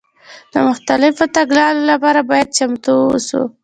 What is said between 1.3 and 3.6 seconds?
تګلارو لپاره باید چمتو واوسو.